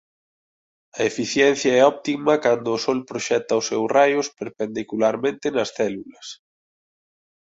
A 0.99 1.01
eficiencia 1.11 1.71
é 1.79 1.81
óptima 1.93 2.33
cando 2.45 2.67
o 2.71 2.81
Sol 2.85 2.99
proxecta 3.09 3.59
os 3.59 3.67
seus 3.69 3.87
raios 3.97 4.27
perpendicularmente 4.39 5.47
nas 5.55 5.69
células. 5.77 6.27